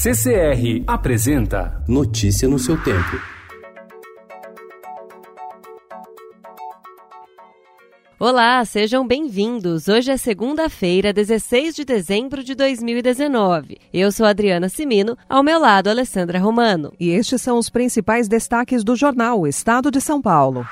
CCR 0.00 0.84
apresenta 0.86 1.82
Notícia 1.88 2.48
no 2.48 2.56
seu 2.56 2.80
tempo. 2.80 3.20
Olá, 8.16 8.64
sejam 8.64 9.04
bem-vindos. 9.04 9.88
Hoje 9.88 10.12
é 10.12 10.16
segunda-feira, 10.16 11.12
16 11.12 11.74
de 11.74 11.84
dezembro 11.84 12.44
de 12.44 12.54
2019. 12.54 13.78
Eu 13.92 14.12
sou 14.12 14.24
Adriana 14.24 14.68
Simino, 14.68 15.18
ao 15.28 15.42
meu 15.42 15.58
lado, 15.58 15.90
Alessandra 15.90 16.38
Romano. 16.38 16.92
E 17.00 17.10
estes 17.10 17.42
são 17.42 17.58
os 17.58 17.68
principais 17.68 18.28
destaques 18.28 18.84
do 18.84 18.94
jornal 18.94 19.48
Estado 19.48 19.90
de 19.90 20.00
São 20.00 20.22
Paulo. 20.22 20.64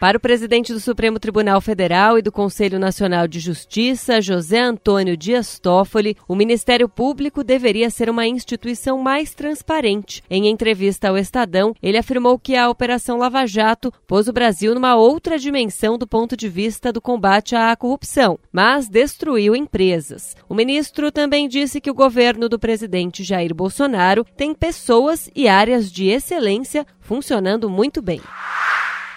Para 0.00 0.16
o 0.16 0.20
presidente 0.20 0.72
do 0.72 0.80
Supremo 0.80 1.18
Tribunal 1.20 1.60
Federal 1.60 2.18
e 2.18 2.22
do 2.22 2.32
Conselho 2.32 2.78
Nacional 2.78 3.28
de 3.28 3.38
Justiça, 3.38 4.18
José 4.18 4.58
Antônio 4.58 5.14
Dias 5.14 5.58
Toffoli, 5.58 6.16
o 6.26 6.34
Ministério 6.34 6.88
Público 6.88 7.44
deveria 7.44 7.90
ser 7.90 8.08
uma 8.08 8.26
instituição 8.26 8.96
mais 8.96 9.34
transparente. 9.34 10.22
Em 10.30 10.48
entrevista 10.48 11.10
ao 11.10 11.18
Estadão, 11.18 11.74
ele 11.82 11.98
afirmou 11.98 12.38
que 12.38 12.56
a 12.56 12.70
Operação 12.70 13.18
Lava 13.18 13.44
Jato 13.44 13.92
pôs 14.06 14.26
o 14.26 14.32
Brasil 14.32 14.74
numa 14.74 14.96
outra 14.96 15.38
dimensão 15.38 15.98
do 15.98 16.06
ponto 16.06 16.34
de 16.34 16.48
vista 16.48 16.90
do 16.90 17.02
combate 17.02 17.54
à 17.54 17.76
corrupção, 17.76 18.38
mas 18.50 18.88
destruiu 18.88 19.54
empresas. 19.54 20.34
O 20.48 20.54
ministro 20.54 21.12
também 21.12 21.46
disse 21.46 21.78
que 21.78 21.90
o 21.90 21.94
governo 21.94 22.48
do 22.48 22.58
presidente 22.58 23.22
Jair 23.22 23.54
Bolsonaro 23.54 24.24
tem 24.34 24.54
pessoas 24.54 25.30
e 25.36 25.46
áreas 25.46 25.92
de 25.92 26.06
excelência 26.06 26.86
funcionando 27.00 27.68
muito 27.68 28.00
bem. 28.00 28.22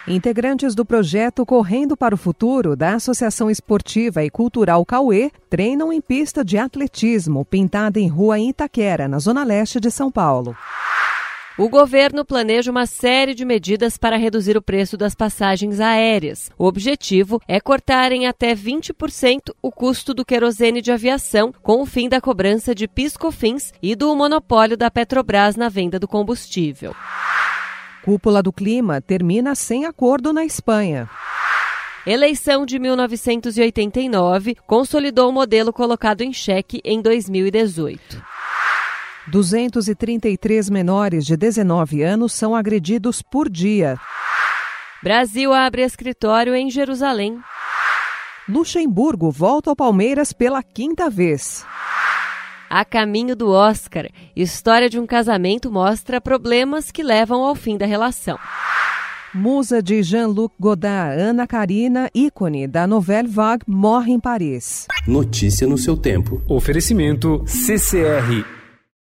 Integrantes 0.07 0.75
do 0.75 0.83
projeto 0.83 1.45
Correndo 1.45 1.95
para 1.95 2.13
o 2.13 2.17
Futuro 2.17 2.75
da 2.75 2.95
Associação 2.95 3.49
Esportiva 3.49 4.21
e 4.21 4.29
Cultural 4.29 4.85
Cauê 4.85 5.31
treinam 5.49 5.93
em 5.93 6.01
pista 6.01 6.43
de 6.43 6.57
atletismo 6.57 7.45
pintada 7.45 8.01
em 8.01 8.09
rua 8.09 8.37
Itaquera, 8.37 9.07
na 9.07 9.17
zona 9.17 9.45
leste 9.45 9.79
de 9.79 9.89
São 9.89 10.11
Paulo. 10.11 10.57
O 11.57 11.69
governo 11.69 12.25
planeja 12.25 12.69
uma 12.69 12.85
série 12.85 13.33
de 13.33 13.45
medidas 13.45 13.97
para 13.97 14.17
reduzir 14.17 14.57
o 14.57 14.61
preço 14.61 14.97
das 14.97 15.15
passagens 15.15 15.79
aéreas. 15.79 16.51
O 16.57 16.65
objetivo 16.65 17.39
é 17.47 17.61
cortar 17.61 18.11
em 18.11 18.27
até 18.27 18.53
20% 18.53 19.53
o 19.61 19.71
custo 19.71 20.13
do 20.13 20.25
querosene 20.25 20.81
de 20.81 20.91
aviação, 20.91 21.53
com 21.61 21.81
o 21.81 21.85
fim 21.85 22.09
da 22.09 22.19
cobrança 22.19 22.75
de 22.75 22.89
piscofins 22.89 23.71
e 23.81 23.95
do 23.95 24.13
monopólio 24.15 24.75
da 24.75 24.91
Petrobras 24.91 25.55
na 25.55 25.69
venda 25.69 25.97
do 25.97 26.09
combustível. 26.09 26.93
Cúpula 28.03 28.43
do 28.43 28.51
Clima 28.51 28.99
termina 28.99 29.55
sem 29.55 29.85
acordo 29.85 30.33
na 30.33 30.43
Espanha. 30.43 31.09
Eleição 32.05 32.65
de 32.65 32.77
1989 32.77 34.57
consolidou 34.67 35.29
o 35.29 35.31
modelo 35.31 35.71
colocado 35.71 36.21
em 36.21 36.33
xeque 36.33 36.81
em 36.83 37.01
2018. 37.01 38.21
233 39.27 40.69
menores 40.69 41.25
de 41.25 41.37
19 41.37 42.03
anos 42.03 42.33
são 42.33 42.53
agredidos 42.53 43.21
por 43.21 43.49
dia. 43.49 43.97
Brasil 45.01 45.53
abre 45.53 45.81
escritório 45.81 46.53
em 46.53 46.69
Jerusalém. 46.69 47.39
Luxemburgo 48.49 49.31
volta 49.31 49.69
ao 49.69 49.75
Palmeiras 49.77 50.33
pela 50.33 50.61
quinta 50.61 51.09
vez. 51.09 51.65
A 52.75 52.83
Caminho 52.83 53.35
do 53.35 53.51
Oscar. 53.51 54.09
História 54.35 54.89
de 54.89 54.99
um 54.99 55.05
casamento 55.05 55.71
mostra 55.71 56.19
problemas 56.19 56.89
que 56.89 57.03
levam 57.03 57.43
ao 57.43 57.53
fim 57.53 57.77
da 57.77 57.85
relação. 57.85 58.35
Musa 59.31 59.79
de 59.79 60.01
Jean-Luc 60.01 60.55
Godard, 60.59 61.21
Ana 61.21 61.45
Karina, 61.45 62.09
ícone 62.15 62.67
da 62.67 62.87
Nouvelle 62.87 63.27
Vague, 63.27 63.63
morre 63.67 64.11
em 64.11 64.19
Paris. 64.19 64.87
Notícia 65.07 65.67
no 65.67 65.77
seu 65.77 65.95
tempo. 65.95 66.41
Oferecimento 66.49 67.43
CCR 67.45 68.62